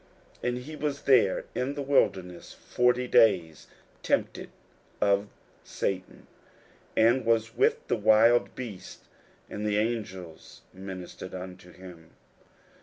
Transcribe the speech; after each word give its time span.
41:001:013 0.43 0.47
And 0.49 0.57
he 0.63 0.75
was 0.75 1.01
there 1.03 1.45
in 1.53 1.73
the 1.75 1.83
wilderness 1.83 2.53
forty 2.53 3.07
days, 3.07 3.67
tempted 4.01 4.49
of 4.99 5.27
Satan; 5.63 6.25
and 6.97 7.23
was 7.23 7.55
with 7.55 7.87
the 7.87 7.97
wild 7.97 8.55
beasts; 8.55 9.07
and 9.47 9.63
the 9.63 9.77
angels 9.77 10.61
ministered 10.73 11.35
unto 11.35 11.71
him. 11.71 12.15